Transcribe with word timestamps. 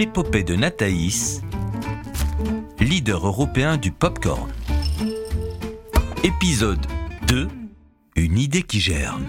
l'épopée 0.00 0.44
de 0.44 0.56
Nathaïs, 0.56 1.42
leader 2.80 3.26
européen 3.26 3.76
du 3.76 3.92
popcorn. 3.92 4.50
Épisode 6.24 6.80
2 7.26 7.48
Une 8.16 8.38
idée 8.38 8.62
qui 8.62 8.80
germe. 8.80 9.26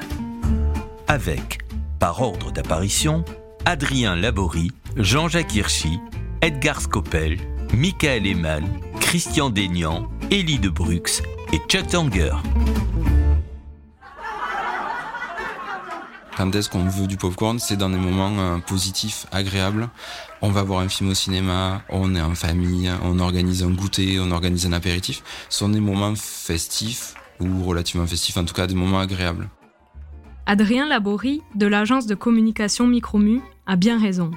Avec, 1.10 1.58
par 2.00 2.22
ordre 2.22 2.54
d'apparition, 2.54 3.26
Adrien 3.66 4.16
Laborie, 4.16 4.72
Jean-Jacques 4.96 5.54
Hirschi, 5.54 6.00
Edgar 6.42 6.80
Scopel, 6.80 7.38
Michael 7.74 8.26
Eman, 8.26 8.64
Christian 9.02 9.50
Daignan, 9.50 10.08
Élie 10.30 10.60
de 10.60 10.70
Brux 10.70 11.22
et 11.52 11.60
Chuck 11.68 11.88
Tanger. 11.88 12.36
Qu'on 16.72 16.86
veut 16.86 17.06
du 17.06 17.18
popcorn 17.18 17.60
C'est 17.60 17.78
dans 17.78 17.92
des 17.92 18.00
moments 18.00 18.34
euh, 18.40 18.58
positifs, 18.58 19.28
agréables. 19.32 19.90
On 20.42 20.50
va 20.50 20.64
voir 20.64 20.80
un 20.80 20.90
film 20.90 21.12
au 21.12 21.14
cinéma, 21.14 21.84
on 21.90 22.16
est 22.16 22.22
en 22.22 22.34
famille, 22.34 22.90
on 23.04 23.20
organise 23.20 23.62
un 23.62 23.70
goûter, 23.70 24.20
on 24.20 24.32
organise 24.32 24.66
un 24.66 24.74
apéritif. 24.74 25.22
Ce 25.50 25.60
sont 25.60 25.70
des 25.70 25.80
moments 25.80 26.16
festifs 26.16 27.14
ou 27.40 27.64
relativement 27.64 28.08
festifs, 28.08 28.38
en 28.38 28.46
tout 28.46 28.56
cas 28.56 28.66
des 28.66 28.74
moments 28.74 29.00
agréables. 29.00 29.50
Adrien 30.48 30.88
Laborie, 30.88 31.44
de 31.54 31.68
l'agence 31.68 32.08
de 32.08 32.16
communication 32.16 32.88
Micromu, 32.88 33.42
a 33.68 33.76
bien 33.76 34.02
raison. 34.02 34.32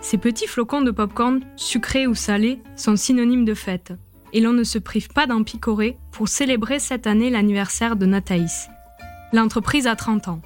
Ces 0.00 0.16
petits 0.16 0.46
flocons 0.46 0.82
de 0.82 0.92
popcorn, 0.92 1.40
sucrés 1.56 2.06
ou 2.06 2.14
salés, 2.14 2.60
sont 2.76 2.94
synonymes 2.94 3.44
de 3.44 3.54
fête. 3.54 3.94
Et 4.32 4.40
l'on 4.40 4.52
ne 4.52 4.62
se 4.62 4.78
prive 4.78 5.08
pas 5.08 5.26
d'en 5.26 5.42
picorer 5.42 5.96
pour 6.12 6.28
célébrer 6.28 6.78
cette 6.78 7.08
année 7.08 7.30
l'anniversaire 7.30 7.96
de 7.96 8.06
Nathaïs. 8.06 8.68
L'entreprise 9.32 9.88
a 9.88 9.96
30 9.96 10.28
ans. 10.28 10.40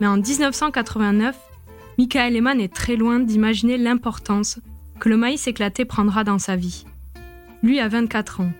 Mais 0.00 0.06
en 0.06 0.16
1989, 0.16 1.36
Michael 1.98 2.36
Eman 2.36 2.60
est 2.60 2.72
très 2.72 2.96
loin 2.96 3.18
d'imaginer 3.18 3.76
l'importance 3.76 4.60
que 5.00 5.08
le 5.08 5.16
maïs 5.16 5.46
éclaté 5.46 5.84
prendra 5.84 6.24
dans 6.24 6.38
sa 6.38 6.56
vie. 6.56 6.84
Lui 7.62 7.80
a 7.80 7.88
24 7.88 8.40
ans. 8.40 8.52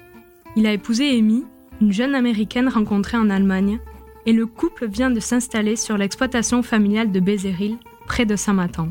Il 0.56 0.66
a 0.66 0.72
épousé 0.72 1.16
Amy, 1.16 1.44
une 1.80 1.92
jeune 1.92 2.14
américaine 2.14 2.68
rencontrée 2.68 3.16
en 3.16 3.30
Allemagne, 3.30 3.78
et 4.26 4.32
le 4.32 4.46
couple 4.46 4.88
vient 4.88 5.10
de 5.10 5.20
s'installer 5.20 5.76
sur 5.76 5.96
l'exploitation 5.96 6.62
familiale 6.62 7.12
de 7.12 7.20
Bézéril, 7.20 7.76
près 8.06 8.26
de 8.26 8.36
Saint-Matan. 8.36 8.88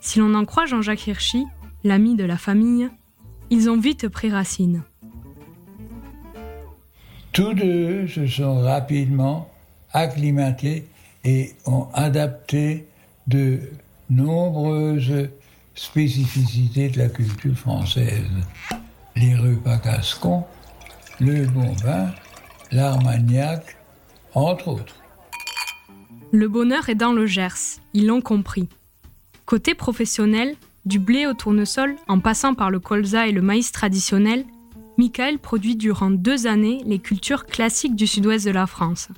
Si 0.00 0.18
l'on 0.18 0.34
en 0.34 0.44
croit 0.44 0.66
Jean-Jacques 0.66 1.06
Hirschi, 1.06 1.44
l'ami 1.84 2.14
de 2.14 2.24
la 2.24 2.36
famille, 2.36 2.88
ils 3.50 3.68
ont 3.68 3.78
vite 3.78 4.08
pris 4.08 4.30
racine. 4.30 4.82
Tous 7.32 7.54
deux 7.54 8.06
se 8.06 8.26
sont 8.26 8.60
rapidement 8.60 9.50
acclimatés 9.92 10.84
et 11.24 11.54
ont 11.66 11.88
adapté 11.92 12.86
de 13.26 13.60
nombreuses 14.08 15.28
spécificités 15.74 16.88
de 16.88 16.98
la 16.98 17.08
culture 17.08 17.56
française. 17.56 18.30
Les 19.16 19.34
repas 19.34 19.76
gascons, 19.76 20.44
le 21.20 21.46
bon 21.46 21.72
vin, 21.72 22.10
l'armagnac, 22.72 23.76
entre 24.34 24.68
autres. 24.68 24.96
Le 26.32 26.48
bonheur 26.48 26.88
est 26.88 26.94
dans 26.94 27.12
le 27.12 27.26
Gers, 27.26 27.80
ils 27.92 28.06
l'ont 28.06 28.20
compris. 28.20 28.68
Côté 29.46 29.74
professionnel, 29.74 30.54
du 30.84 30.98
blé 30.98 31.26
au 31.26 31.34
tournesol 31.34 31.96
en 32.08 32.20
passant 32.20 32.54
par 32.54 32.70
le 32.70 32.78
colza 32.78 33.26
et 33.26 33.32
le 33.32 33.42
maïs 33.42 33.72
traditionnel, 33.72 34.44
Michael 34.96 35.38
produit 35.38 35.76
durant 35.76 36.10
deux 36.10 36.46
années 36.46 36.82
les 36.86 36.98
cultures 36.98 37.46
classiques 37.46 37.96
du 37.96 38.06
sud-ouest 38.06 38.44
de 38.44 38.50
la 38.50 38.66
France. 38.66 39.08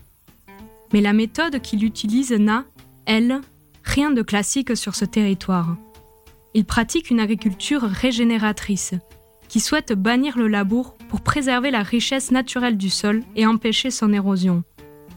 Mais 0.93 1.01
la 1.01 1.13
méthode 1.13 1.61
qu'il 1.61 1.85
utilise 1.85 2.33
n'a, 2.33 2.65
elle, 3.07 3.41
rien 3.85 4.11
de 4.11 4.23
classique 4.23 4.77
sur 4.77 4.95
ce 4.95 5.05
territoire. 5.05 5.77
Il 6.55 6.65
pratique 6.65 7.11
une 7.11 7.21
agriculture 7.21 7.83
régénératrice, 7.83 8.95
qui 9.49 9.61
souhaite 9.61 9.93
bannir 9.93 10.39
le 10.39 10.49
labour 10.49 10.97
pour 11.11 11.21
préserver 11.21 11.71
la 11.71 11.83
richesse 11.83 12.31
naturelle 12.31 12.79
du 12.79 12.89
sol 12.89 13.23
et 13.37 13.45
empêcher 13.45 13.91
son 13.91 14.13
érosion. 14.13 14.65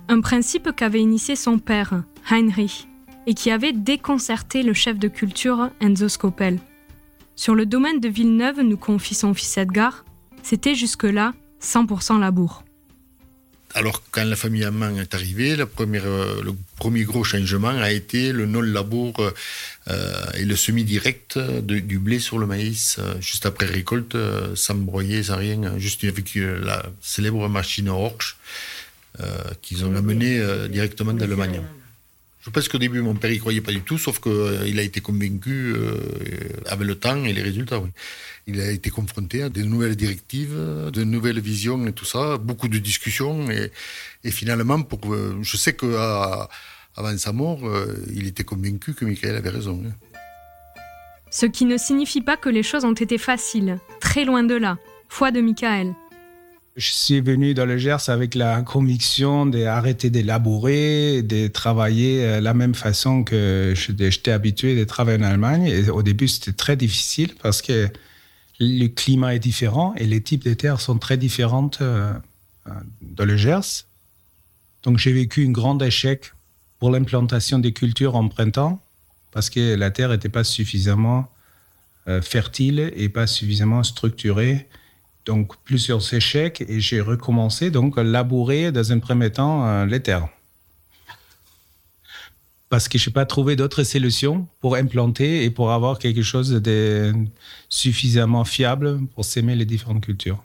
Un 0.09 0.19
principe 0.19 0.75
qu'avait 0.75 1.01
initié 1.01 1.37
son 1.37 1.57
père, 1.57 2.03
Heinrich, 2.29 2.87
et 3.27 3.33
qui 3.33 3.49
avait 3.49 3.71
déconcerté 3.71 4.61
le 4.61 4.73
chef 4.73 4.99
de 4.99 5.07
culture 5.07 5.69
Enzo 5.79 6.09
Scopel. 6.09 6.59
Sur 7.37 7.55
le 7.55 7.65
domaine 7.65 8.01
de 8.01 8.09
Villeneuve, 8.09 8.61
nous 8.61 8.77
confie 8.77 9.15
son 9.15 9.33
fils 9.33 9.57
Edgar, 9.57 10.03
c'était 10.43 10.75
jusque-là 10.75 11.33
100% 11.61 12.19
labour. 12.19 12.64
Alors, 13.77 14.01
quand 14.09 14.23
la 14.23 14.37
famille 14.37 14.63
Amman 14.63 14.97
est 14.97 15.13
arrivée, 15.13 15.57
le 15.57 15.65
premier 15.65 17.03
gros 17.03 17.25
changement 17.25 17.77
a 17.77 17.91
été 17.91 18.31
le 18.31 18.45
non-labour 18.45 19.33
euh, 19.89 20.25
et 20.35 20.45
le 20.45 20.55
semi-direct 20.55 21.37
du 21.37 21.99
blé 21.99 22.19
sur 22.19 22.39
le 22.39 22.45
maïs, 22.45 22.95
euh, 22.99 23.19
juste 23.19 23.45
après 23.45 23.65
récolte, 23.65 24.15
euh, 24.15 24.55
sans 24.55 24.75
broyer, 24.75 25.23
sans 25.23 25.35
rien, 25.35 25.77
juste 25.77 26.05
avec 26.05 26.35
la 26.35 26.85
célèbre 27.01 27.49
machine 27.49 27.89
Horch 27.89 28.37
qu'ils 29.61 29.83
ont 29.85 29.95
amenée 29.95 30.41
directement 30.69 31.13
d'Allemagne. 31.13 31.61
Je 32.45 32.51
pense 32.51 32.67
qu'au 32.67 32.77
début, 32.77 33.01
mon 33.01 33.15
père 33.15 33.31
y 33.31 33.39
croyait 33.39 33.61
pas 33.61 33.71
du 33.71 33.81
tout, 33.81 33.97
sauf 33.97 34.19
qu'il 34.19 34.31
euh, 34.31 34.77
a 34.77 34.81
été 34.81 35.01
convaincu 35.01 35.73
euh, 35.75 35.97
avec 36.67 36.87
le 36.87 36.93
temps 36.93 37.25
et 37.25 37.33
les 37.33 37.41
résultats. 37.41 37.81
Il 38.45 38.61
a 38.61 38.69
été 38.69 38.91
confronté 38.91 39.41
à 39.41 39.49
des 39.49 39.63
nouvelles 39.63 39.95
directives, 39.95 40.55
de 40.55 41.03
nouvelles 41.03 41.39
visions 41.39 41.87
et 41.87 41.91
tout 41.91 42.05
ça, 42.05 42.37
beaucoup 42.37 42.67
de 42.67 42.77
discussions. 42.77 43.49
Et, 43.49 44.29
finalement, 44.29 44.79
euh, 45.07 45.33
je 45.41 45.57
sais 45.57 45.73
qu'avant 45.75 47.17
sa 47.17 47.33
mort, 47.33 47.61
il 48.13 48.27
était 48.27 48.43
convaincu 48.43 48.93
que 48.93 49.05
Michael 49.05 49.37
avait 49.37 49.49
raison. 49.49 49.81
Hein. 49.83 49.93
Ce 51.31 51.47
qui 51.47 51.65
ne 51.65 51.77
signifie 51.77 52.21
pas 52.21 52.37
que 52.37 52.49
les 52.49 52.61
choses 52.61 52.85
ont 52.85 52.93
été 52.93 53.17
faciles, 53.17 53.79
très 53.99 54.23
loin 54.23 54.43
de 54.43 54.53
là. 54.53 54.77
Foi 55.09 55.31
de 55.31 55.41
Michael. 55.41 55.95
Je 56.75 56.91
suis 56.91 57.21
venu 57.21 57.53
dans 57.53 57.65
le 57.65 57.77
Gers 57.77 58.09
avec 58.09 58.35
la 58.35 58.61
conviction 58.61 59.45
d'arrêter 59.45 60.09
de 60.09 60.19
labourer, 60.19 61.21
de 61.21 61.47
travailler 61.47 62.25
euh, 62.25 62.41
la 62.41 62.53
même 62.53 62.75
façon 62.75 63.23
que 63.23 63.73
j'étais 63.73 64.31
habitué 64.31 64.75
de 64.75 64.83
travailler 64.83 65.19
en 65.19 65.23
Allemagne. 65.23 65.67
Et 65.67 65.89
au 65.89 66.03
début, 66.03 66.27
c'était 66.27 66.51
très 66.51 66.75
difficile 66.75 67.33
parce 67.41 67.61
que 67.61 67.87
le 68.59 68.87
climat 68.87 69.35
est 69.35 69.39
différent 69.39 69.93
et 69.95 70.05
les 70.05 70.19
types 70.21 70.43
de 70.43 70.53
terres 70.53 70.81
sont 70.81 70.97
très 70.97 71.15
différentes 71.15 71.79
euh, 71.79 72.11
euh, 72.67 72.71
dans 73.01 73.23
le 73.23 73.37
Gers. 73.37 73.85
Donc 74.83 74.97
j'ai 74.97 75.13
vécu 75.13 75.47
un 75.47 75.51
grand 75.51 75.81
échec 75.81 76.33
pour 76.79 76.91
l'implantation 76.91 77.57
des 77.57 77.71
cultures 77.71 78.17
en 78.17 78.27
printemps 78.27 78.83
parce 79.31 79.49
que 79.49 79.75
la 79.75 79.91
terre 79.91 80.09
n'était 80.09 80.29
pas 80.29 80.43
suffisamment 80.43 81.31
fertile 82.21 82.93
et 82.95 83.09
pas 83.09 83.25
suffisamment 83.25 83.81
structurée 83.81 84.67
donc 85.25 85.55
plusieurs 85.63 86.13
échecs 86.13 86.63
et 86.67 86.79
j'ai 86.79 87.01
recommencé 87.01 87.71
donc 87.71 87.97
à 87.97 88.03
labourer 88.03 88.71
dans 88.71 88.91
un 88.91 88.99
premier 88.99 89.31
temps 89.31 89.67
euh, 89.67 89.85
les 89.85 89.99
terres. 89.99 90.27
Parce 92.69 92.87
que 92.87 92.97
je 92.97 93.09
n'ai 93.09 93.13
pas 93.13 93.25
trouvé 93.25 93.55
d'autres 93.55 93.83
solutions 93.83 94.47
pour 94.59 94.75
implanter 94.75 95.43
et 95.43 95.49
pour 95.49 95.71
avoir 95.71 95.99
quelque 95.99 96.23
chose 96.23 96.51
de 96.51 97.13
suffisamment 97.69 98.43
fiable 98.43 98.99
pour 99.13 99.23
s'aimer 99.23 99.55
les 99.55 99.65
différentes 99.65 100.01
cultures. 100.01 100.43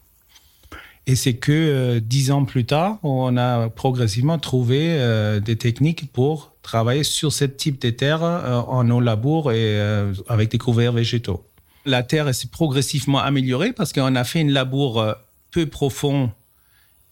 Et 1.07 1.17
c'est 1.17 1.35
que 1.35 1.51
euh, 1.51 2.01
dix 2.01 2.31
ans 2.31 2.45
plus 2.45 2.67
tard, 2.67 2.99
on 3.03 3.37
a 3.37 3.69
progressivement 3.71 4.39
trouvé 4.39 4.97
euh, 4.99 5.41
des 5.41 5.57
techniques 5.57 6.13
pour 6.13 6.53
travailler 6.63 7.05
sur 7.05 7.33
ce 7.33 7.47
type 7.47 7.81
de 7.81 7.91
terre 7.91 8.23
en 8.23 8.89
eau 8.91 9.01
labour 9.01 9.51
et 9.51 9.81
avec 10.29 10.51
des 10.51 10.59
couverts 10.59 10.93
végétaux. 10.93 11.43
La 11.87 12.03
terre 12.03 12.35
s'est 12.35 12.49
progressivement 12.49 13.21
améliorée 13.21 13.73
parce 13.73 13.93
qu'on 13.93 14.15
a 14.15 14.25
fait 14.25 14.41
une 14.41 14.53
labour 14.53 15.01
euh, 15.01 15.15
peu 15.51 15.67
profond 15.67 16.31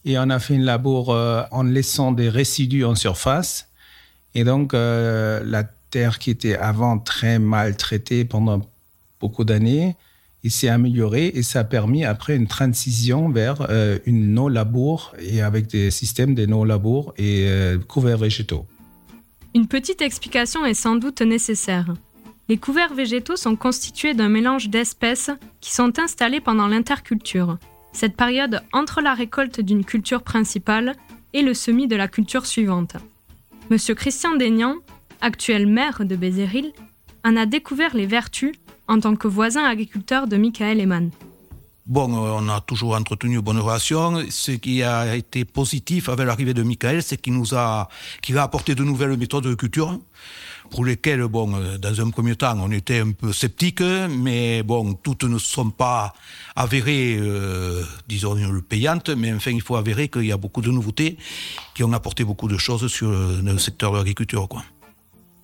et 0.05 0.19
on 0.19 0.29
a 0.31 0.39
fait 0.39 0.55
une 0.55 0.65
labour 0.65 1.11
euh, 1.11 1.43
en 1.51 1.63
laissant 1.63 2.13
des 2.13 2.29
résidus 2.29 2.85
en 2.85 2.95
surface. 2.95 3.69
Et 4.35 4.45
donc, 4.45 4.75
euh, 4.75 5.43
la 5.45 5.65
terre 5.65 6.19
qui 6.19 6.31
était 6.31 6.57
avant 6.57 6.99
très 6.99 7.39
mal 7.39 7.77
traitée 7.77 8.27
pendant 8.27 8.61
beaucoup 9.21 9.45
d'années, 9.45 9.97
il 10.45 10.51
s'est 10.51 10.69
améliorée 10.69 11.33
et 11.35 11.43
ça 11.43 11.61
a 11.61 11.65
permis 11.65 12.05
après 12.05 12.37
une 12.37 12.47
transition 12.47 13.31
vers 13.31 13.67
une 14.07 14.35
no-labour 14.35 15.15
et 15.19 15.41
avec 15.41 15.67
des 15.67 15.91
systèmes 15.91 16.37
de 16.37 16.47
no-labour 16.47 17.13
et 17.19 17.49
couverts 17.89 18.19
végétaux. 18.19 18.65
Une 19.55 19.67
petite 19.67 20.01
explication 20.01 20.65
est 20.65 20.75
sans 20.75 20.95
doute 20.95 21.23
nécessaire. 21.23 21.93
Les 22.51 22.57
couverts 22.57 22.95
végétaux 22.95 23.37
sont 23.37 23.57
constitués 23.57 24.15
d'un 24.15 24.31
mélange 24.31 24.71
d'espèces 24.71 25.31
qui 25.61 25.75
sont 25.75 25.99
installées 25.99 26.41
pendant 26.41 26.67
l'interculture, 26.67 27.59
cette 27.93 28.17
période 28.17 28.63
entre 28.73 29.03
la 29.03 29.13
récolte 29.13 29.61
d'une 29.61 29.85
culture 29.85 30.23
principale 30.23 30.95
et 31.35 31.43
le 31.43 31.53
semis 31.53 31.89
de 31.89 31.97
la 31.97 32.09
culture 32.09 32.47
suivante. 32.47 32.97
Monsieur 33.69 33.95
Christian 33.95 34.37
Daignan, 34.37 34.77
actuel 35.21 35.67
maire 35.67 36.07
de 36.07 36.17
Bézéril, 36.17 36.73
en 37.23 37.37
a 37.37 37.45
découvert 37.45 37.95
les 37.95 38.07
vertus 38.07 38.55
en 38.87 38.99
tant 38.99 39.15
que 39.15 39.29
voisin 39.29 39.65
agriculteur 39.65 40.27
de 40.27 40.39
Michael 40.39 40.81
Eman. 40.81 41.11
Bon, 41.85 42.13
on 42.13 42.49
a 42.51 42.61
toujours 42.61 42.95
entretenu 42.95 43.37
de 43.37 43.41
bonnes 43.41 43.61
relations. 43.61 44.23
Ce 44.29 44.53
qui 44.53 44.83
a 44.83 45.17
été 45.17 45.47
positif 45.47 46.11
avec 46.11 46.27
l'arrivée 46.27 46.53
de 46.53 46.63
Michael, 46.63 47.03
c'est 47.03 47.17
qu'il 47.17 47.33
nous 47.33 47.55
a, 47.55 47.89
qu'il 48.21 48.37
a 48.37 48.43
apporté 48.43 48.75
de 48.75 48.85
nouvelles 48.85 49.17
méthodes 49.17 49.45
de 49.45 49.55
culture 49.55 49.99
pour 50.71 50.85
lesquelles, 50.85 51.23
bon, 51.27 51.53
dans 51.79 52.01
un 52.01 52.11
premier 52.11 52.37
temps, 52.37 52.57
on 52.61 52.71
était 52.71 53.01
un 53.01 53.13
peu 53.13 53.33
sceptiques, 53.33 53.81
mais 53.81 54.63
bon, 54.63 54.95
toutes 54.95 55.25
ne 55.25 55.39
sont 55.39 55.71
pas 55.71 56.15
avérées, 56.57 57.17
euh, 57.21 57.83
disons, 58.09 58.37
payantes, 58.69 59.11
mais 59.11 59.33
enfin, 59.33 59.51
il 59.51 59.63
faut 59.63 59.77
avérer 59.77 60.09
qu'il 60.09 60.27
y 60.27 60.33
a 60.33 60.37
beaucoup 60.37 60.63
de 60.63 60.71
nouveautés 60.71 61.17
qui 61.75 61.85
ont 61.85 61.93
apporté 61.93 62.25
beaucoup 62.25 62.49
de 62.49 62.59
choses 62.59 62.87
sur 62.89 63.11
le 63.11 63.59
secteur 63.59 63.93
de 63.93 63.99
l'agriculture, 63.99 64.49
quoi. 64.49 64.63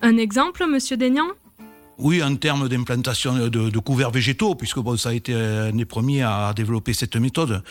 Un 0.01 0.19
exemple, 0.19 0.67
Monsieur 0.67 0.97
Daignan? 0.97 1.29
Oui, 1.99 2.23
en 2.23 2.35
termes 2.37 2.69
d'implantation 2.69 3.49
de, 3.49 3.79
couverts 3.79 4.11
végétaux, 4.11 4.55
puisque 4.55 4.79
ça 4.97 5.11
a 5.11 5.13
été 5.13 5.35
un 5.35 5.73
des 5.73 5.85
premiers 5.85 6.23
à 6.23 6.53
développer 6.55 6.93
cette 6.93 7.17
méthode, 7.17 7.63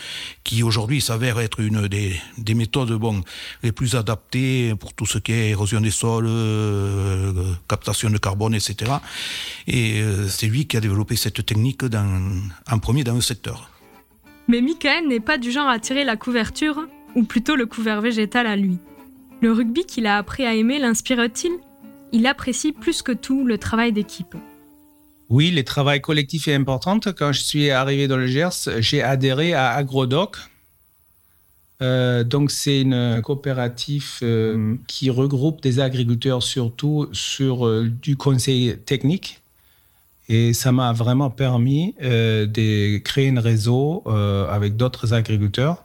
qui 0.44 0.62
aujourd'hui 0.62 1.00
s'avère 1.00 1.38
être 1.40 1.60
une 1.60 1.88
des, 1.88 2.54
méthodes 2.54 2.92
bon, 2.92 3.22
les 3.62 3.72
plus 3.72 3.94
adaptées 3.94 4.74
pour 4.78 4.94
tout 4.94 5.06
ce 5.06 5.18
qui 5.18 5.32
est 5.32 5.50
érosion 5.50 5.80
des 5.80 5.90
sols, 5.90 6.26
euh, 6.26 7.32
captation 7.68 8.10
de 8.10 8.18
carbone, 8.18 8.54
etc. 8.54 8.92
Et 9.66 10.00
euh, 10.00 10.28
c'est 10.28 10.46
lui 10.46 10.66
qui 10.66 10.76
a 10.76 10.80
développé 10.80 11.16
cette 11.16 11.44
technique 11.44 11.84
dans, 11.84 12.40
en 12.70 12.78
premier 12.78 13.04
dans 13.04 13.14
le 13.14 13.20
secteur. 13.20 13.70
Mais 14.48 14.60
Michael 14.60 15.08
n'est 15.08 15.20
pas 15.20 15.38
du 15.38 15.50
genre 15.50 15.68
à 15.68 15.78
tirer 15.78 16.04
la 16.04 16.16
couverture, 16.16 16.86
ou 17.14 17.22
plutôt 17.24 17.56
le 17.56 17.66
couvert 17.66 18.00
végétal 18.00 18.46
à 18.46 18.56
lui. 18.56 18.78
Le 19.40 19.52
rugby 19.52 19.84
qu'il 19.84 20.06
a 20.06 20.16
appris 20.16 20.44
à 20.44 20.54
aimer 20.54 20.78
l'inspire-t-il? 20.78 21.52
Il 22.14 22.26
apprécie 22.26 22.70
plus 22.70 23.02
que 23.02 23.12
tout 23.12 23.44
le 23.44 23.58
travail 23.58 23.92
d'équipe. 23.92 24.36
Oui, 25.28 25.50
le 25.50 25.64
travail 25.64 26.00
collectif 26.00 26.46
est 26.46 26.54
important. 26.54 27.00
Quand 27.00 27.32
je 27.32 27.40
suis 27.40 27.70
arrivé 27.70 28.06
dans 28.06 28.16
le 28.16 28.28
Gers, 28.28 28.68
j'ai 28.78 29.02
adhéré 29.02 29.52
à 29.52 29.72
AgroDoc. 29.72 30.36
Euh, 31.82 32.22
donc, 32.22 32.52
c'est 32.52 32.82
une 32.82 33.20
coopérative 33.20 34.18
euh, 34.22 34.76
qui 34.86 35.10
regroupe 35.10 35.60
des 35.60 35.80
agriculteurs 35.80 36.44
surtout 36.44 37.08
sur 37.12 37.66
euh, 37.66 37.90
du 38.00 38.16
conseil 38.16 38.76
technique. 38.86 39.40
Et 40.28 40.52
ça 40.52 40.70
m'a 40.70 40.92
vraiment 40.92 41.30
permis 41.30 41.94
de 42.00 42.96
créer 42.98 43.28
un 43.28 43.40
réseau 43.40 44.02
avec 44.48 44.74
d'autres 44.74 45.12
agriculteurs 45.12 45.84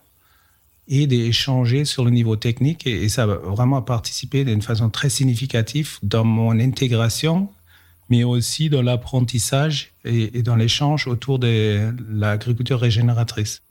et 0.90 1.08
d'échanger 1.08 1.86
sur 1.86 2.04
le 2.04 2.12
niveau 2.12 2.36
technique. 2.36 2.86
Et, 2.86 3.08
ça 3.10 3.24
a 3.24 3.28
vraiment 3.28 3.82
participé 3.82 4.44
d'une 4.44 4.62
façon 4.62 4.90
très 4.90 5.10
significative 5.10 6.00
dans 6.04 6.26
mon 6.26 6.60
intégration, 6.60 7.50
mais 8.10 8.24
aussi 8.24 8.70
dans 8.70 8.82
l'apprentissage 8.82 9.92
et, 10.04 10.42
dans 10.42 10.56
l'échange 10.56 11.08
autour 11.08 11.40
de 11.40 11.94
l'agriculture 12.12 12.80
régénératrice. 12.80 13.62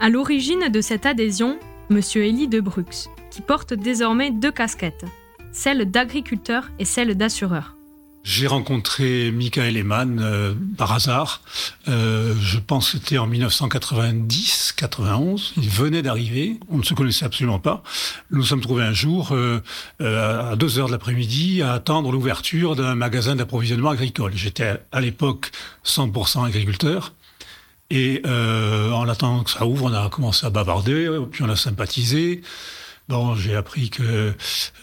À 0.00 0.08
l'origine 0.08 0.68
de 0.68 0.80
cette 0.80 1.06
adhésion, 1.06 1.58
M. 1.90 2.00
Elie 2.16 2.48
de 2.48 2.60
Brux, 2.60 3.08
qui 3.30 3.40
porte 3.40 3.74
désormais 3.74 4.30
deux 4.30 4.52
casquettes, 4.52 5.04
celle 5.52 5.90
d'agriculteur 5.90 6.70
et 6.78 6.84
celle 6.84 7.16
d'assureur. 7.16 7.76
J'ai 8.24 8.46
rencontré 8.46 9.32
Michael 9.32 9.76
Eman 9.76 10.20
euh, 10.20 10.54
par 10.78 10.92
hasard. 10.92 11.42
Euh, 11.88 12.36
je 12.40 12.60
pense 12.60 12.92
que 12.92 12.98
c'était 12.98 13.18
en 13.18 13.28
1990-91. 13.28 15.54
Il 15.56 15.68
venait 15.68 16.02
d'arriver. 16.02 16.60
On 16.68 16.78
ne 16.78 16.84
se 16.84 16.94
connaissait 16.94 17.24
absolument 17.24 17.58
pas. 17.58 17.82
Nous 18.30 18.38
nous 18.38 18.44
sommes 18.44 18.60
trouvés 18.60 18.84
un 18.84 18.92
jour 18.92 19.30
euh, 19.32 19.58
à 20.00 20.54
2 20.54 20.78
heures 20.78 20.86
de 20.86 20.92
l'après-midi 20.92 21.62
à 21.62 21.72
attendre 21.72 22.12
l'ouverture 22.12 22.76
d'un 22.76 22.94
magasin 22.94 23.34
d'approvisionnement 23.34 23.90
agricole. 23.90 24.30
J'étais 24.36 24.80
à 24.92 25.00
l'époque 25.00 25.50
100% 25.84 26.46
agriculteur. 26.46 27.14
Et 27.90 28.22
en 28.24 29.06
attendant 29.06 29.42
que 29.42 29.50
ça 29.50 29.66
ouvre, 29.66 29.84
on 29.84 29.92
a 29.92 30.08
commencé 30.08 30.46
à 30.46 30.50
bavarder, 30.50 31.10
puis 31.30 31.42
on 31.42 31.50
a 31.50 31.56
sympathisé. 31.56 32.40
Bon, 33.08 33.34
j'ai 33.34 33.56
appris 33.56 33.90
que 33.90 34.32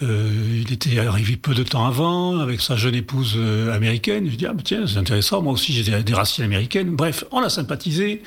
euh, 0.02 0.62
il 0.62 0.72
était 0.74 1.00
arrivé 1.00 1.38
peu 1.38 1.54
de 1.54 1.64
temps 1.64 1.86
avant 1.86 2.40
avec 2.40 2.60
sa 2.60 2.76
jeune 2.76 2.96
épouse 2.96 3.36
euh, 3.38 3.74
américaine. 3.74 4.30
Je 4.30 4.36
dis 4.36 4.46
ah 4.46 4.54
tiens 4.64 4.86
c'est 4.88 4.98
intéressant. 4.98 5.42
Moi 5.42 5.54
aussi 5.54 5.72
j'ai 5.72 6.02
des, 6.04 6.14
racines 6.14 6.44
américaines. 6.44 6.96
Bref, 6.96 7.24
on 7.32 7.42
a 7.42 7.50
sympathisé. 7.50 8.22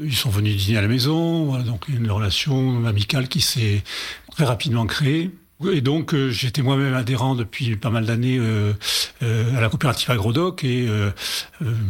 Ils 0.00 0.14
sont 0.14 0.30
venus 0.30 0.56
dîner 0.56 0.78
à 0.78 0.82
la 0.82 0.88
maison. 0.88 1.46
Voilà, 1.46 1.64
donc 1.64 1.88
une 1.88 2.10
relation 2.10 2.86
amicale 2.86 3.28
qui 3.28 3.40
s'est 3.40 3.82
très 4.30 4.44
rapidement 4.44 4.86
créée. 4.86 5.30
Et 5.64 5.80
donc, 5.80 6.12
euh, 6.12 6.30
j'étais 6.30 6.60
moi-même 6.60 6.92
adhérent 6.92 7.34
depuis 7.34 7.76
pas 7.76 7.88
mal 7.88 8.04
d'années 8.04 8.38
euh, 8.38 8.74
euh, 9.22 9.56
à 9.56 9.60
la 9.60 9.70
coopérative 9.70 10.10
Agrodoc 10.10 10.64
et 10.64 10.86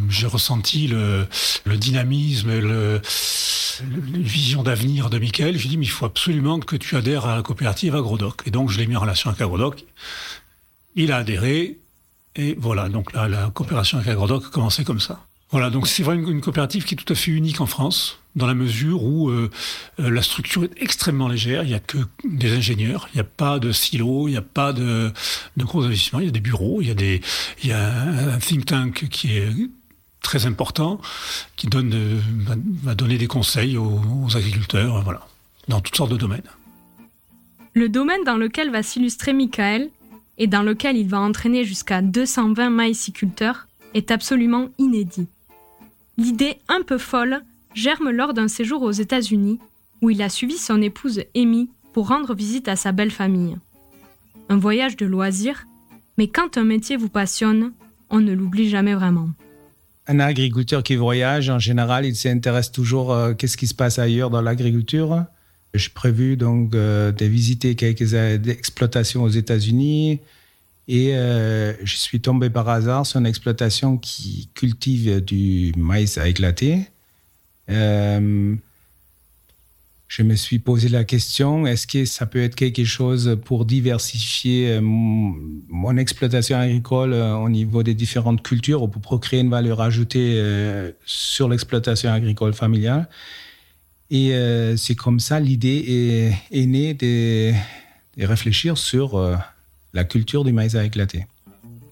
j'ai 0.08 0.26
ressenti 0.26 0.86
le, 0.86 1.26
le 1.64 1.76
dynamisme 1.76 2.56
le, 2.58 3.00
la 3.80 4.18
vision 4.18 4.62
d'avenir 4.62 5.10
de 5.10 5.18
Michael. 5.18 5.58
J'ai 5.58 5.68
dit, 5.68 5.76
mais 5.76 5.86
il 5.86 5.90
faut 5.90 6.06
absolument 6.06 6.60
que 6.60 6.76
tu 6.76 6.96
adhères 6.96 7.26
à 7.26 7.36
la 7.36 7.42
coopérative 7.42 7.96
Agrodoc. 7.96 8.42
Et 8.46 8.50
donc, 8.50 8.70
je 8.70 8.78
l'ai 8.78 8.86
mis 8.86 8.96
en 8.96 9.00
relation 9.00 9.30
avec 9.30 9.42
Agrodoc. 9.42 9.84
Il 10.94 11.10
a 11.10 11.16
adhéré 11.16 11.78
et 12.36 12.54
voilà, 12.58 12.88
donc 12.88 13.12
là, 13.14 13.28
la 13.28 13.50
coopération 13.50 13.98
avec 13.98 14.10
Agrodoc 14.10 14.44
a 14.46 14.50
commencé 14.50 14.84
comme 14.84 15.00
ça. 15.00 15.25
Voilà, 15.50 15.70
donc 15.70 15.86
c'est 15.86 16.02
vraiment 16.02 16.28
une 16.28 16.40
coopérative 16.40 16.84
qui 16.84 16.94
est 16.94 16.96
tout 16.96 17.12
à 17.12 17.16
fait 17.16 17.30
unique 17.30 17.60
en 17.60 17.66
France, 17.66 18.18
dans 18.34 18.46
la 18.46 18.54
mesure 18.54 19.04
où 19.04 19.30
euh, 19.30 19.48
euh, 20.00 20.10
la 20.10 20.20
structure 20.20 20.64
est 20.64 20.72
extrêmement 20.76 21.28
légère, 21.28 21.62
il 21.62 21.68
n'y 21.68 21.74
a 21.74 21.80
que 21.80 21.98
des 22.24 22.52
ingénieurs, 22.52 23.08
il 23.12 23.16
n'y 23.16 23.20
a 23.20 23.24
pas 23.24 23.60
de 23.60 23.70
silos, 23.70 24.26
il 24.26 24.32
n'y 24.32 24.36
a 24.36 24.42
pas 24.42 24.72
de, 24.72 25.12
gros 25.56 25.84
investissements, 25.84 26.18
il 26.18 26.26
y 26.26 26.28
a 26.28 26.32
des 26.32 26.40
bureaux, 26.40 26.82
il 26.82 26.88
y 26.88 27.72
a, 27.72 28.02
un 28.34 28.38
think 28.38 28.66
tank 28.66 29.08
qui 29.08 29.36
est 29.36 29.48
très 30.20 30.46
important, 30.46 31.00
qui 31.54 31.68
donne, 31.68 31.94
va, 32.82 32.96
donner 32.96 33.16
des 33.16 33.28
conseils 33.28 33.76
aux, 33.76 34.00
aux 34.24 34.36
agriculteurs, 34.36 35.00
voilà, 35.04 35.26
dans 35.68 35.80
toutes 35.80 35.96
sortes 35.96 36.10
de 36.10 36.16
domaines. 36.16 36.50
Le 37.72 37.88
domaine 37.88 38.24
dans 38.24 38.36
lequel 38.36 38.70
va 38.70 38.82
s'illustrer 38.82 39.32
Michael, 39.32 39.90
et 40.38 40.48
dans 40.48 40.62
lequel 40.62 40.96
il 40.96 41.08
va 41.08 41.20
entraîner 41.20 41.64
jusqu'à 41.64 42.02
220 42.02 42.70
maïsiculteurs, 42.70 43.68
est 43.94 44.10
absolument 44.10 44.68
inédit. 44.78 45.28
L'idée 46.18 46.56
un 46.68 46.82
peu 46.82 46.98
folle 46.98 47.42
germe 47.74 48.10
lors 48.10 48.32
d'un 48.32 48.48
séjour 48.48 48.82
aux 48.82 48.92
États-Unis 48.92 49.58
où 50.00 50.10
il 50.10 50.22
a 50.22 50.28
suivi 50.28 50.56
son 50.56 50.80
épouse 50.80 51.22
Amy 51.34 51.68
pour 51.92 52.08
rendre 52.08 52.34
visite 52.34 52.68
à 52.68 52.76
sa 52.76 52.92
belle 52.92 53.10
famille. 53.10 53.56
Un 54.48 54.56
voyage 54.56 54.96
de 54.96 55.06
loisir, 55.06 55.66
mais 56.18 56.28
quand 56.28 56.56
un 56.56 56.64
métier 56.64 56.96
vous 56.96 57.08
passionne, 57.08 57.72
on 58.10 58.20
ne 58.20 58.32
l'oublie 58.32 58.68
jamais 58.68 58.94
vraiment. 58.94 59.28
Un 60.06 60.20
agriculteur 60.20 60.82
qui 60.82 60.94
voyage, 60.94 61.50
en 61.50 61.58
général, 61.58 62.06
il 62.06 62.14
s'intéresse 62.14 62.70
toujours 62.70 63.12
à 63.12 63.28
euh, 63.28 63.34
qu'est-ce 63.34 63.56
qui 63.56 63.66
se 63.66 63.74
passe 63.74 63.98
ailleurs 63.98 64.30
dans 64.30 64.40
l'agriculture. 64.40 65.24
J'ai 65.74 65.90
prévu 65.90 66.36
donc 66.36 66.74
euh, 66.74 67.10
de 67.10 67.24
visiter 67.26 67.74
quelques 67.74 68.14
euh, 68.14 68.38
exploitations 68.46 69.24
aux 69.24 69.28
États-Unis, 69.28 70.20
et 70.88 71.16
euh, 71.16 71.72
je 71.82 71.96
suis 71.96 72.20
tombé 72.20 72.48
par 72.48 72.68
hasard 72.68 73.06
sur 73.06 73.18
une 73.18 73.26
exploitation 73.26 73.96
qui 73.96 74.48
cultive 74.54 75.20
du 75.20 75.72
maïs 75.76 76.16
à 76.16 76.28
éclater. 76.28 76.82
Euh, 77.68 78.54
je 80.06 80.22
me 80.22 80.36
suis 80.36 80.60
posé 80.60 80.88
la 80.88 81.02
question, 81.02 81.66
est-ce 81.66 81.88
que 81.88 82.04
ça 82.04 82.26
peut 82.26 82.40
être 82.40 82.54
quelque 82.54 82.84
chose 82.84 83.36
pour 83.44 83.64
diversifier 83.64 84.74
euh, 84.74 84.80
mon 84.80 85.96
exploitation 85.96 86.56
agricole 86.56 87.12
au 87.12 87.48
niveau 87.48 87.82
des 87.82 87.94
différentes 87.94 88.42
cultures 88.44 88.84
ou 88.84 88.88
pour 88.88 89.18
créer 89.18 89.40
une 89.40 89.50
valeur 89.50 89.80
ajoutée 89.80 90.40
sur 91.04 91.48
l'exploitation 91.48 92.12
agricole 92.12 92.54
familiale? 92.54 93.08
Et 94.08 94.32
c'est 94.76 94.94
comme 94.94 95.18
ça 95.18 95.40
l'idée 95.40 96.38
est, 96.52 96.66
née 96.66 96.94
de 96.94 97.52
réfléchir 98.24 98.78
sur 98.78 99.16
la 99.96 100.04
culture 100.04 100.44
du 100.44 100.52
maïs 100.52 100.76
à 100.76 100.84
éclater. 100.84 101.26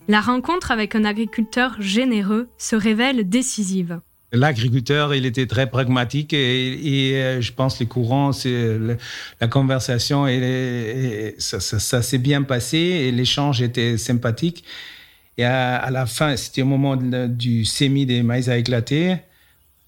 La 0.07 0.21
rencontre 0.21 0.71
avec 0.71 0.95
un 0.95 1.05
agriculteur 1.05 1.81
généreux 1.81 2.49
se 2.59 2.77
révèle 2.77 3.29
décisive. 3.29 3.99
L'agriculteur, 4.31 5.15
il 5.15 5.25
était 5.27 5.47
très 5.47 5.71
pragmatique 5.71 6.33
et, 6.33 7.13
euh, 7.15 7.41
je 7.41 7.53
pense 7.53 7.79
les 7.81 7.87
courants, 7.87 8.33
c'est 8.33 8.79
la 9.41 9.49
conversation 9.49 10.27
et, 10.27 11.35
ça, 11.39 12.03
s'est 12.03 12.19
bien 12.19 12.43
passé 12.43 12.79
et 12.79 13.13
l'échange 13.13 13.63
était 13.63 13.97
sympathique. 13.97 14.65
Et 15.39 15.45
à, 15.45 15.91
la 15.91 16.07
fin, 16.07 16.37
c'était 16.37 16.63
au 16.63 16.67
moment 16.67 16.97
du 16.97 17.65
sémi 17.65 18.07
des 18.07 18.23
maïs 18.23 18.49
à 18.49 18.59
éclater. 18.59 19.17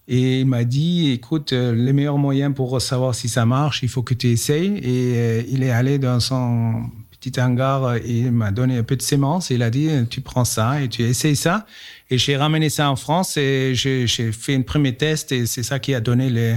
Et 0.08 0.40
il 0.40 0.46
m'a 0.46 0.64
dit, 0.64 1.11
écoute, 1.11 1.52
euh, 1.52 1.75
les 1.75 1.92
meilleurs 1.92 2.18
moyens 2.18 2.54
pour 2.54 2.80
savoir 2.80 3.14
si 3.14 3.28
ça 3.28 3.44
marche, 3.44 3.82
il 3.82 3.88
faut 3.88 4.02
que 4.02 4.14
tu 4.14 4.28
essayes. 4.28 4.78
Et 4.78 5.14
euh, 5.16 5.42
il 5.49 5.64
est 5.64 5.70
allé 5.70 5.99
dans 5.99 6.20
son 6.20 6.85
petit 7.20 7.40
hangar 7.40 7.96
et 7.96 8.02
il 8.06 8.32
m'a 8.32 8.50
donné 8.50 8.78
un 8.78 8.82
peu 8.82 8.96
de 8.96 9.02
sémence 9.02 9.50
il 9.50 9.62
a 9.62 9.70
dit 9.70 9.88
tu 10.08 10.20
prends 10.20 10.44
ça 10.44 10.82
et 10.82 10.88
tu 10.88 11.02
essayes 11.02 11.37
ça. 11.37 11.66
Et 12.11 12.18
j'ai 12.18 12.37
ramené 12.37 12.70
ça 12.70 12.90
en 12.90 12.96
France 12.96 13.37
et 13.37 13.73
j'ai 13.75 14.06
fait 14.06 14.54
un 14.54 14.62
premier 14.62 14.94
test 14.96 15.32
et 15.32 15.46
c'est 15.46 15.62
ça 15.62 15.78
qui 15.78 15.94
a 15.94 16.00
donné 16.00 16.30
les, 16.30 16.56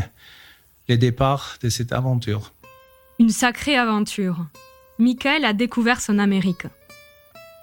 les 0.87 0.97
départs 0.97 1.57
de 1.61 1.69
cette 1.69 1.91
aventure. 1.91 2.53
Une 3.19 3.29
sacrée 3.29 3.77
aventure. 3.77 4.45
Michael 4.97 5.45
a 5.45 5.53
découvert 5.53 6.01
son 6.01 6.19
Amérique. 6.19 6.67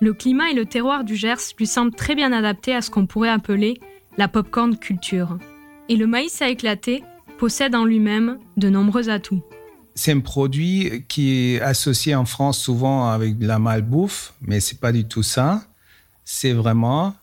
Le 0.01 0.13
climat 0.13 0.51
et 0.51 0.55
le 0.55 0.67
terroir 0.67 1.05
du 1.05 1.17
Gers 1.17 1.55
lui 1.59 1.67
semblent 1.67 1.95
très 1.95 2.15
bien 2.15 2.33
adaptés 2.33 2.75
à 2.75 2.83
ce 2.83 2.91
qu'on 2.91 3.07
pourrait 3.07 3.31
appeler 3.31 3.81
la 4.19 4.29
popcorn 4.29 4.77
culture. 4.77 5.39
Et 5.89 5.97
le 5.97 6.07
maïs 6.07 6.43
à 6.43 6.49
éclater 6.49 7.03
possède 7.39 7.75
en 7.75 7.85
lui-même 7.85 8.39
de 8.57 8.69
nombreux 8.69 9.09
atouts. 9.09 9.43
C'est 9.99 10.13
un 10.13 10.21
produit 10.21 11.05
qui 11.09 11.55
est 11.55 11.61
associé 11.63 12.15
en 12.15 12.27
France 12.27 12.59
souvent 12.59 13.09
avec 13.09 13.39
de 13.39 13.47
la 13.47 13.59
malbouffe, 13.59 14.35
mais 14.43 14.61
c'est 14.61 14.79
pas 14.79 14.93
du 14.93 15.07
tout 15.07 15.23
ça. 15.23 15.65
C'est 16.27 16.53
vraiment 16.53 17.17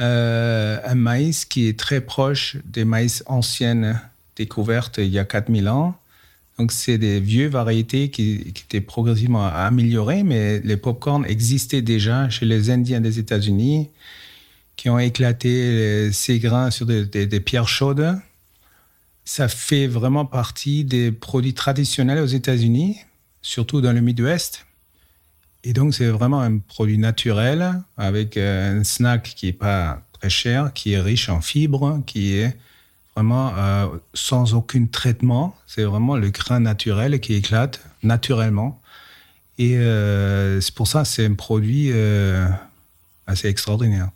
euh, 0.00 0.80
un 0.84 0.96
maïs 0.96 1.44
qui 1.44 1.68
est 1.68 1.78
très 1.78 2.00
proche 2.00 2.56
des 2.64 2.84
maïs 2.84 3.22
anciennes 3.26 4.00
découvertes 4.34 4.98
il 4.98 5.06
y 5.06 5.20
a 5.20 5.24
4000 5.24 5.68
ans. 5.68 5.96
Donc, 6.58 6.72
c'est 6.72 6.98
des 6.98 7.20
vieux 7.20 7.48
variétés 7.48 8.10
qui, 8.10 8.42
étaient 8.48 8.80
progressivement 8.80 9.46
améliorées, 9.46 10.24
mais 10.24 10.58
les 10.60 10.76
pop-corn 10.76 11.24
existaient 11.26 11.80
déjà 11.80 12.28
chez 12.28 12.44
les 12.44 12.70
Indiens 12.70 13.00
des 13.00 13.20
États-Unis, 13.20 13.88
qui 14.74 14.90
ont 14.90 14.98
éclaté 14.98 16.10
ces 16.12 16.40
grains 16.40 16.70
sur 16.70 16.86
des 16.86 17.40
pierres 17.40 17.68
chaudes 17.68 18.20
ça 19.30 19.46
fait 19.46 19.86
vraiment 19.86 20.26
partie 20.26 20.82
des 20.82 21.12
produits 21.12 21.54
traditionnels 21.54 22.18
aux 22.18 22.26
États-Unis, 22.26 22.96
surtout 23.42 23.80
dans 23.80 23.92
le 23.92 24.00
Midwest. 24.00 24.66
Et 25.62 25.72
donc, 25.72 25.94
c'est 25.94 26.08
vraiment 26.08 26.40
un 26.40 26.58
produit 26.58 26.98
naturel 26.98 27.80
avec 27.96 28.36
un 28.36 28.82
snack 28.82 29.32
qui 29.36 29.46
n'est 29.46 29.52
pas 29.52 30.02
très 30.18 30.30
cher, 30.30 30.72
qui 30.72 30.94
est 30.94 31.00
riche 31.00 31.28
en 31.28 31.40
fibres, 31.40 32.02
qui 32.06 32.34
est 32.34 32.56
vraiment 33.14 33.52
euh, 33.56 33.86
sans 34.14 34.54
aucun 34.54 34.86
traitement. 34.86 35.56
C'est 35.68 35.84
vraiment 35.84 36.16
le 36.16 36.30
grain 36.30 36.58
naturel 36.58 37.20
qui 37.20 37.34
éclate 37.34 37.80
naturellement. 38.02 38.82
Et 39.58 39.76
euh, 39.78 40.60
c'est 40.60 40.74
pour 40.74 40.88
ça 40.88 41.04
c'est 41.04 41.24
un 41.24 41.34
produit 41.34 41.92
euh, 41.92 42.48
assez 43.28 43.46
extraordinaire. 43.46 44.10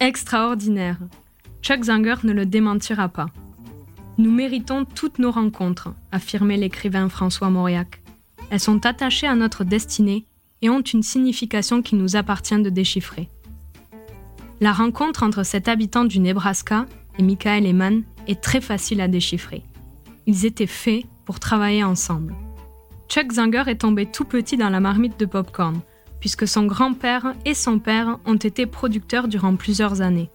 Extraordinaire. 0.00 0.96
Chuck 1.60 1.84
Zanger 1.84 2.14
ne 2.24 2.32
le 2.32 2.46
démentira 2.46 3.10
pas. 3.10 3.28
Nous 4.18 4.30
méritons 4.30 4.86
toutes 4.86 5.18
nos 5.18 5.30
rencontres, 5.30 5.90
affirmait 6.10 6.56
l'écrivain 6.56 7.10
François 7.10 7.50
Mauriac. 7.50 8.00
Elles 8.50 8.60
sont 8.60 8.86
attachées 8.86 9.26
à 9.26 9.34
notre 9.34 9.62
destinée 9.62 10.24
et 10.62 10.70
ont 10.70 10.80
une 10.80 11.02
signification 11.02 11.82
qui 11.82 11.96
nous 11.96 12.16
appartient 12.16 12.60
de 12.60 12.70
déchiffrer. 12.70 13.28
La 14.60 14.72
rencontre 14.72 15.22
entre 15.22 15.42
cet 15.42 15.68
habitant 15.68 16.04
du 16.04 16.18
Nebraska 16.18 16.86
et 17.18 17.22
Michael 17.22 17.66
Eman 17.66 18.04
est 18.26 18.40
très 18.40 18.62
facile 18.62 19.02
à 19.02 19.08
déchiffrer. 19.08 19.62
Ils 20.26 20.46
étaient 20.46 20.66
faits 20.66 21.04
pour 21.26 21.38
travailler 21.38 21.84
ensemble. 21.84 22.34
Chuck 23.08 23.32
Zanger 23.32 23.64
est 23.66 23.82
tombé 23.82 24.06
tout 24.06 24.24
petit 24.24 24.56
dans 24.56 24.70
la 24.70 24.80
marmite 24.80 25.20
de 25.20 25.26
popcorn, 25.26 25.80
puisque 26.20 26.48
son 26.48 26.64
grand-père 26.64 27.34
et 27.44 27.52
son 27.52 27.78
père 27.78 28.18
ont 28.24 28.36
été 28.36 28.64
producteurs 28.64 29.28
durant 29.28 29.56
plusieurs 29.56 30.00
années. 30.00 30.30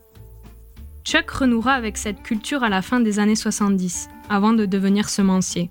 Chuck 1.04 1.30
renouera 1.32 1.74
avec 1.74 1.98
cette 1.98 2.22
culture 2.22 2.64
à 2.64 2.70
la 2.70 2.82
fin 2.82 3.00
des 3.00 3.20
années 3.20 3.36
70, 3.36 4.10
avant 4.30 4.54
de 4.54 4.66
devenir 4.66 5.10
semencier. 5.10 5.70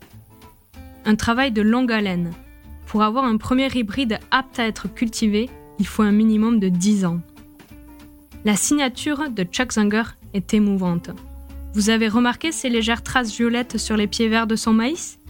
Un 1.05 1.15
travail 1.15 1.53
de 1.53 1.63
longue 1.63 1.93
haleine. 1.93 2.33
Pour 2.87 3.03
avoir 3.03 3.25
un 3.25 3.37
premier 3.37 3.69
hybride 3.73 4.19
apte 4.31 4.59
à 4.59 4.67
être 4.67 4.93
cultivé, 4.93 5.49
il 5.79 5.87
faut 5.87 6.03
un 6.03 6.13
minimum 6.13 6.59
de 6.59 6.69
10 6.69 7.05
ans. 7.05 7.21
La 8.45 8.57
signature 8.57 9.31
de 9.31 9.45
Chuck 9.45 9.73
Zanger 9.73 10.03
est 10.35 10.53
émouvante. 10.53 11.11
Vous 11.75 11.91
avez 11.91 12.09
remarqué 12.09 12.51
ces 12.51 12.69
légères 12.69 13.05
traces 13.05 13.37
violettes 13.37 13.79
sur 13.79 13.97
les 13.97 14.09
pieds 14.09 14.29
verts 14.29 14.49
de 14.49 14.57
son 14.57 14.73
maïs? 14.73 15.21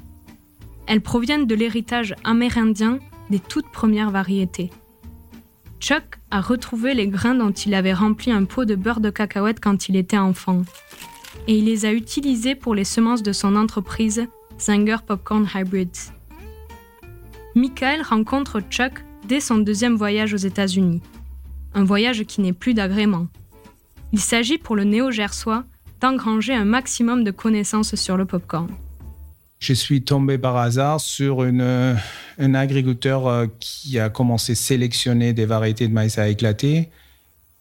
Elles 0.87 1.02
proviennent 1.02 1.47
de 1.47 1.54
l'héritage 1.54 2.14
amérindien 2.25 2.99
des 3.28 3.38
toutes 3.38 3.71
premières 3.71 4.11
variétés. 4.11 4.71
Chuck 5.80 6.18
a 6.30 6.42
retrouvé 6.42 6.92
les 6.92 7.08
grains 7.08 7.34
dont 7.34 7.50
il 7.50 7.75
avait 7.75 7.94
rempli 7.94 8.30
un 8.30 8.44
pot 8.44 8.66
de 8.66 8.75
beurre 8.75 9.00
de 9.00 9.08
cacahuète 9.08 9.60
quand 9.60 9.88
il 9.88 9.96
était 9.96 10.18
enfant. 10.18 10.62
Et 11.49 11.56
il 11.56 11.64
les 11.64 11.87
a 11.87 11.92
utilisés 11.92 12.54
pour 12.54 12.75
les 12.75 12.84
semences 12.84 13.22
de 13.22 13.32
son 13.32 13.56
entreprise 13.56 14.26
Zanger 14.60 14.99
Popcorn 15.06 15.49
Hybrids. 15.54 16.12
Michael 17.54 18.02
rencontre 18.02 18.60
Chuck 18.60 19.04
dès 19.26 19.40
son 19.40 19.58
deuxième 19.58 19.96
voyage 19.96 20.34
aux 20.34 20.38
États-Unis. 20.38 21.00
Un 21.75 21.84
voyage 21.84 22.25
qui 22.25 22.42
n'est 22.42 22.52
plus 22.52 22.75
d'agrément. 22.75 23.26
Il 24.12 24.20
s'agit 24.20 24.58
pour 24.58 24.76
le 24.76 24.84
néo-gersois 24.84 25.64
d'engranger 26.00 26.54
un 26.54 26.64
maximum 26.64 27.25
de 27.25 27.30
connaissances 27.30 27.94
sur 27.94 28.18
le 28.18 28.26
popcorn. 28.26 28.68
Je 29.61 29.75
suis 29.75 30.02
tombé 30.02 30.38
par 30.38 30.57
hasard 30.57 31.02
sur 31.02 31.43
euh, 31.43 31.95
un 32.38 32.55
agriculteur 32.55 33.26
euh, 33.26 33.47
qui 33.61 33.99
a 33.99 34.09
commencé 34.09 34.52
à 34.52 34.55
sélectionner 34.55 35.35
des 35.35 35.45
variétés 35.45 35.87
de 35.87 35.93
maïs 35.93 36.17
à 36.17 36.29
éclater. 36.29 36.88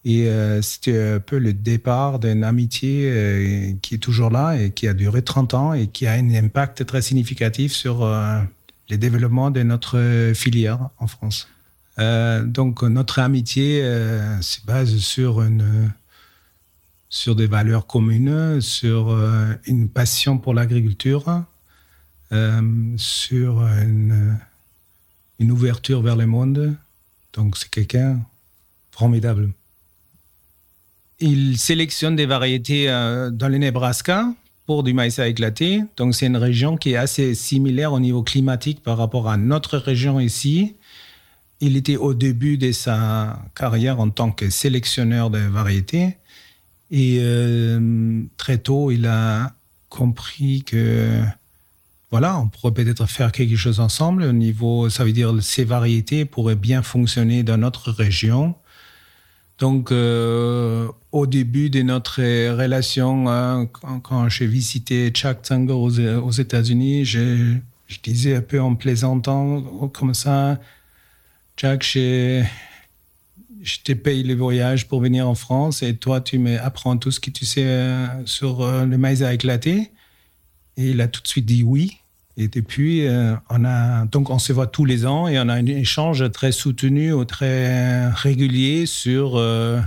Et 0.06 0.26
euh, 0.28 0.62
c'était 0.62 0.98
un 0.98 1.20
peu 1.20 1.36
le 1.38 1.52
départ 1.52 2.18
d'une 2.18 2.42
amitié 2.42 3.76
qui 3.82 3.96
est 3.96 3.98
toujours 3.98 4.30
là 4.30 4.54
et 4.54 4.70
qui 4.70 4.88
a 4.88 4.94
duré 4.94 5.20
30 5.20 5.52
ans 5.52 5.74
et 5.74 5.88
qui 5.88 6.06
a 6.06 6.12
un 6.12 6.30
impact 6.30 6.86
très 6.86 7.02
significatif 7.02 7.74
sur 7.74 8.06
le 8.06 8.96
développement 8.96 9.50
de 9.50 9.62
notre 9.62 10.32
filière 10.34 10.88
en 10.98 11.06
France. 11.06 11.48
donc 11.98 12.82
notre 12.82 13.18
amitié 13.18 13.82
se 14.40 14.64
base 14.64 14.96
sur 17.10 17.36
des 17.36 17.46
valeurs 17.46 17.86
communes, 17.86 18.62
sur 18.62 19.14
une 19.66 19.90
passion 19.90 20.38
pour 20.38 20.54
l'agriculture 20.54 21.28
euh, 21.28 21.40
sur 22.96 23.60
une, 23.60 24.38
une, 25.38 25.50
ouverture 25.50 26.00
vers 26.02 26.16
le 26.16 26.26
monde. 26.26 26.76
Donc 27.32 27.56
c'est 27.56 27.68
quelqu'un 27.70 28.20
formidable. 28.92 29.50
Il 31.20 31.58
sélectionne 31.58 32.16
des 32.16 32.26
variétés 32.26 32.88
euh, 32.88 33.30
dans 33.30 33.48
le 33.48 33.58
Nebraska 33.58 34.32
pour 34.66 34.82
du 34.82 34.94
maïs 34.94 35.18
à 35.18 35.28
éclater. 35.28 35.82
Donc 35.96 36.14
c'est 36.14 36.26
une 36.26 36.36
région 36.36 36.76
qui 36.76 36.92
est 36.92 36.96
assez 36.96 37.34
similaire 37.34 37.92
au 37.92 38.00
niveau 38.00 38.22
climatique 38.22 38.82
par 38.82 38.96
rapport 38.96 39.28
à 39.28 39.36
notre 39.36 39.76
région 39.76 40.18
ici. 40.20 40.76
Il 41.60 41.76
était 41.76 41.96
au 41.96 42.14
début 42.14 42.56
de 42.56 42.72
sa 42.72 43.42
carrière 43.54 44.00
en 44.00 44.08
tant 44.08 44.32
que 44.32 44.48
sélectionneur 44.48 45.28
de 45.28 45.38
variétés. 45.38 46.16
Et 46.90 47.18
euh, 47.20 48.22
très 48.38 48.58
tôt, 48.58 48.90
il 48.90 49.06
a 49.06 49.52
compris 49.90 50.62
que 50.62 51.22
voilà, 52.10 52.38
on 52.40 52.48
pourrait 52.48 52.72
peut-être 52.72 53.06
faire 53.06 53.30
quelque 53.30 53.56
chose 53.56 53.78
ensemble 53.78 54.24
au 54.24 54.32
niveau, 54.32 54.90
ça 54.90 55.04
veut 55.04 55.12
dire 55.12 55.34
ces 55.42 55.64
variétés 55.64 56.24
pourraient 56.24 56.56
bien 56.56 56.82
fonctionner 56.82 57.42
dans 57.44 57.56
notre 57.56 57.92
région. 57.92 58.56
Donc, 59.60 59.92
euh, 59.92 60.88
au 61.12 61.26
début 61.26 61.68
de 61.68 61.82
notre 61.82 62.20
relation, 62.56 63.28
hein, 63.28 63.66
quand, 64.02 64.28
j'ai 64.30 64.46
visité 64.46 65.10
Chuck 65.10 65.42
Tanger 65.42 65.72
aux, 65.74 66.30
États-Unis, 66.30 67.04
je, 67.04 67.56
disais 68.02 68.36
un 68.36 68.40
peu 68.40 68.60
en 68.60 68.74
plaisantant 68.74 69.60
comme 69.92 70.14
ça, 70.14 70.58
Chuck, 71.58 71.82
je, 71.82 72.42
te 73.84 73.92
paye 73.92 74.22
le 74.22 74.34
voyage 74.34 74.88
pour 74.88 75.00
venir 75.00 75.28
en 75.28 75.34
France 75.34 75.82
et 75.82 75.94
toi, 75.94 76.22
tu 76.22 76.38
m'apprends 76.38 76.96
tout 76.96 77.10
ce 77.10 77.20
que 77.20 77.30
tu 77.30 77.44
sais 77.44 77.66
euh, 77.66 78.06
sur 78.24 78.62
euh, 78.62 78.86
le 78.86 78.96
maïs 78.96 79.20
à 79.20 79.34
éclater. 79.34 79.90
Et 80.78 80.90
il 80.90 81.00
a 81.02 81.08
tout 81.08 81.20
de 81.20 81.28
suite 81.28 81.44
dit 81.44 81.62
oui. 81.62 81.99
Et 82.42 82.48
depuis, 82.48 83.06
euh, 83.06 83.34
on 83.50 83.66
a 83.66 84.06
donc 84.06 84.30
on 84.30 84.38
se 84.38 84.54
voit 84.54 84.66
tous 84.66 84.86
les 84.86 85.04
ans 85.04 85.28
et 85.28 85.38
on 85.38 85.46
a 85.50 85.52
un 85.52 85.66
échange 85.66 86.32
très 86.32 86.52
soutenu 86.52 87.12
ou 87.12 87.26
très 87.26 88.08
régulier 88.08 88.86
sur 88.86 89.36
euh, 89.36 89.78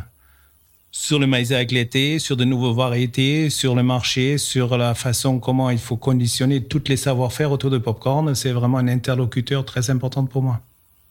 sur 0.91 1.17
le 1.17 1.25
maïs 1.25 1.51
à 1.51 1.63
éclater, 1.63 2.19
sur 2.19 2.37
de 2.37 2.43
nouvelles 2.43 2.75
variétés, 2.75 3.49
sur 3.49 3.73
le 3.73 3.81
marché, 3.81 4.37
sur 4.37 4.77
la 4.77 4.93
façon 4.93 5.39
comment 5.39 5.71
il 5.71 5.79
faut 5.79 5.97
conditionner 5.97 6.63
toutes 6.63 6.89
les 6.89 6.95
savoir-faire 6.95 7.51
autour 7.51 7.71
de 7.71 7.79
popcorn. 7.79 8.35
C'est 8.35 8.51
vraiment 8.51 8.77
un 8.77 8.87
interlocuteur 8.87 9.65
très 9.65 9.89
important 9.89 10.25
pour 10.25 10.43
moi, 10.43 10.61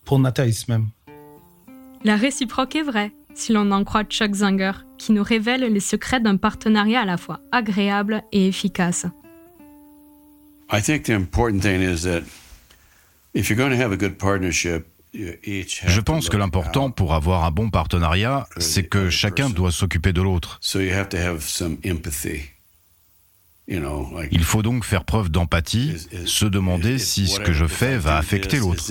pour 0.05 0.21
Nathalie 0.21 0.65
même. 0.69 0.87
La 2.05 2.15
réciproque 2.15 2.77
est 2.77 2.85
vraie, 2.85 3.11
si 3.35 3.53
l'on 3.53 3.73
en 3.73 3.83
croit 3.83 4.05
Chuck 4.05 4.33
Zanger, 4.33 4.75
qui 4.97 5.11
nous 5.11 5.25
révèle 5.25 5.63
les 5.63 5.81
secrets 5.81 6.21
d'un 6.21 6.37
partenariat 6.37 7.01
à 7.01 7.05
la 7.05 7.17
fois 7.17 7.41
agréable 7.51 8.23
et 8.31 8.47
efficace. 8.47 9.07
Je 15.15 16.01
pense 16.01 16.29
que 16.31 16.37
l'important 16.39 16.91
pour 16.91 17.13
avoir 17.15 17.45
un 17.45 17.51
bon 17.51 17.69
partenariat, 17.71 18.47
c'est 18.59 18.85
que 18.85 19.11
chacun 19.11 19.51
doit 19.51 19.71
s'occuper 19.73 20.13
de 20.13 20.23
l'autre. 20.23 20.59
Il 24.33 24.45
faut 24.45 24.63
donc 24.63 24.85
faire 24.85 25.05
preuve 25.05 25.29
d'empathie, 25.31 25.97
se 26.27 26.47
demander 26.47 26.99
si 26.99 27.29
ce 27.29 27.39
que 27.41 27.53
je 27.53 27.67
fais 27.67 27.97
va 27.99 28.17
affecter 28.17 28.59
l'autre. 28.59 28.83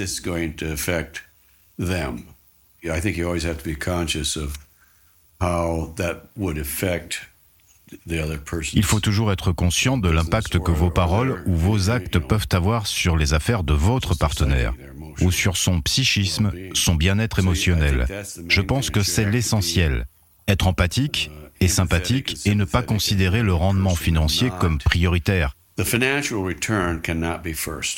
Il 8.73 8.83
faut 8.83 8.99
toujours 8.99 9.31
être 9.31 9.51
conscient 9.51 9.97
de 9.97 10.09
l'impact 10.09 10.59
que 10.59 10.71
vos 10.71 10.89
paroles 10.89 11.43
ou 11.45 11.55
vos 11.55 11.89
actes 11.89 12.19
peuvent 12.19 12.47
avoir 12.51 12.87
sur 12.87 13.17
les 13.17 13.33
affaires 13.33 13.63
de 13.63 13.73
votre 13.73 14.15
partenaire 14.15 14.73
ou 15.21 15.31
sur 15.31 15.57
son 15.57 15.81
psychisme, 15.81 16.51
son 16.73 16.95
bien-être 16.95 17.39
émotionnel. 17.39 18.07
Je 18.47 18.61
pense 18.61 18.89
que 18.89 19.03
c'est 19.03 19.29
l'essentiel. 19.29 20.05
être 20.47 20.67
empathique 20.67 21.31
et 21.61 21.67
sympathique 21.67 22.37
et 22.45 22.55
ne 22.55 22.65
pas 22.65 22.81
considérer 22.81 23.43
le 23.43 23.53
rendement 23.53 23.95
financier 23.95 24.51
comme 24.59 24.79
prioritaire. 24.79 25.55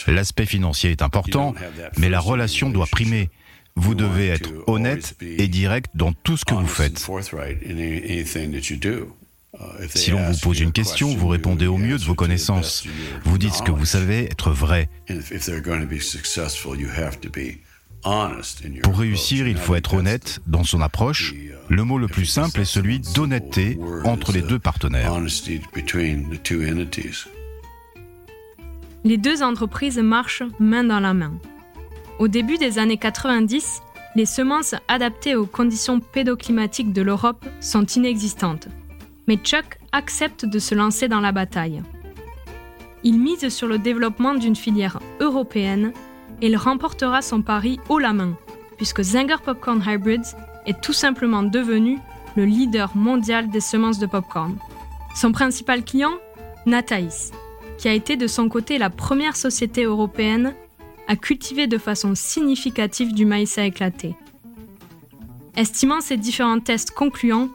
L'aspect 0.08 0.46
financier 0.46 0.92
est 0.92 1.02
important, 1.02 1.56
mais 1.98 2.10
la 2.10 2.20
relation 2.20 2.70
doit 2.70 2.86
primer. 2.86 3.30
Vous 3.76 3.96
devez 3.96 4.28
être 4.28 4.52
honnête 4.68 5.16
et 5.22 5.48
direct 5.48 5.90
dans 5.96 6.14
tout 6.14 6.38
ce 6.38 6.46
que 6.46 6.54
vous 6.54 6.68
faites. 6.68 7.08
Si 9.94 10.12
l'on 10.12 10.32
vous 10.32 10.40
pose 10.40 10.60
une 10.60 10.72
question, 10.72 11.16
vous 11.16 11.28
répondez 11.28 11.68
au 11.68 11.78
mieux 11.78 11.98
de 11.98 12.04
vos 12.04 12.16
connaissances. 12.16 12.86
Vous 13.24 13.38
dites 13.38 13.54
ce 13.54 13.62
que 13.62 13.72
vous 13.72 13.86
savez 13.86 14.26
être 14.26 14.52
vrai. 14.52 14.90
Pour 18.84 18.98
réussir, 18.98 19.48
il 19.48 19.58
faut 19.58 19.76
être 19.76 19.94
honnête 19.94 20.42
dans 20.48 20.64
son 20.64 20.82
approche. 20.82 21.34
Le 21.70 21.84
mot 21.84 21.98
le 21.98 22.08
plus 22.08 22.26
simple 22.26 22.62
est 22.62 22.66
celui 22.66 23.00
d'honnêteté 23.00 23.80
entre 24.04 24.32
les 24.32 24.42
deux 24.42 24.60
partenaires. 24.60 25.14
Les 29.06 29.18
deux 29.18 29.44
entreprises 29.44 30.00
marchent 30.00 30.44
main 30.60 30.84
dans 30.84 31.00
la 31.00 31.14
main. 31.14 31.34
Au 32.20 32.28
début 32.28 32.58
des 32.58 32.80
années 32.80 32.98
90, 32.98 33.82
les 34.16 34.26
semences 34.26 34.76
adaptées 34.88 35.36
aux 35.36 35.46
conditions 35.46 36.00
pédoclimatiques 36.00 36.94
de 36.94 37.02
l'Europe 37.02 37.46
sont 37.60 37.86
inexistantes. 37.86 38.68
Mais 39.28 39.38
Chuck 39.38 39.78
accepte 39.92 40.46
de 40.46 40.60
se 40.60 40.76
lancer 40.76 41.08
dans 41.08 41.22
la 41.22 41.32
bataille. 41.32 41.82
Il 43.04 43.20
mise 43.20 43.50
sur 43.50 43.68
le 43.68 43.78
développement 43.78 44.34
d'une 44.34 44.56
filière 44.56 45.00
européenne 45.20 45.94
et 46.42 46.48
il 46.48 46.58
remportera 46.58 47.22
son 47.22 47.42
pari 47.42 47.80
haut 47.90 48.00
la 48.00 48.14
main, 48.14 48.38
puisque 48.78 49.02
Zinger 49.02 49.38
Popcorn 49.44 49.84
Hybrids 49.86 50.36
est 50.66 50.82
tout 50.82 50.94
simplement 50.94 51.44
devenu 51.44 52.00
le 52.36 52.46
leader 52.46 52.96
mondial 52.96 53.50
des 53.50 53.60
semences 53.60 54.00
de 54.00 54.06
popcorn. 54.06 54.58
Son 55.16 55.32
principal 55.32 55.84
client, 55.84 56.14
Nataïs, 56.66 57.32
qui 57.78 57.88
a 57.88 57.94
été 57.94 58.16
de 58.16 58.28
son 58.28 58.50
côté 58.50 58.78
la 58.78 58.90
première 58.90 59.36
société 59.36 59.84
européenne 59.84 60.54
à 61.08 61.16
cultiver 61.16 61.68
de 61.68 61.78
façon 61.78 62.16
significative 62.16 63.14
du 63.14 63.26
maïs 63.26 63.58
à 63.58 63.66
éclater. 63.66 64.16
Estimant 65.56 66.02
ces 66.02 66.18
différents 66.18 66.60
tests 66.60 66.92
concluants, 66.92 67.50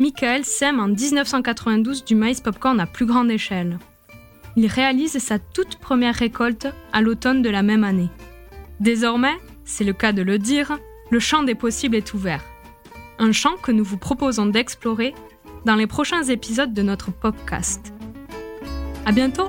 Michael 0.00 0.44
sème 0.44 0.78
en 0.78 0.86
1992 0.86 2.04
du 2.04 2.14
maïs 2.14 2.40
popcorn 2.40 2.78
à 2.78 2.86
plus 2.86 3.04
grande 3.04 3.32
échelle. 3.32 3.78
Il 4.54 4.66
réalise 4.66 5.18
sa 5.18 5.40
toute 5.40 5.76
première 5.76 6.14
récolte 6.14 6.68
à 6.92 7.00
l'automne 7.00 7.42
de 7.42 7.50
la 7.50 7.62
même 7.62 7.82
année. 7.82 8.08
Désormais, 8.78 9.36
c'est 9.64 9.84
le 9.84 9.92
cas 9.92 10.12
de 10.12 10.22
le 10.22 10.38
dire, 10.38 10.78
le 11.10 11.18
champ 11.18 11.42
des 11.42 11.56
possibles 11.56 11.96
est 11.96 12.14
ouvert. 12.14 12.44
Un 13.18 13.32
champ 13.32 13.56
que 13.56 13.72
nous 13.72 13.84
vous 13.84 13.98
proposons 13.98 14.46
d'explorer 14.46 15.14
dans 15.64 15.74
les 15.74 15.88
prochains 15.88 16.22
épisodes 16.22 16.72
de 16.72 16.82
notre 16.82 17.10
podcast. 17.10 17.92
À 19.04 19.10
bientôt! 19.10 19.48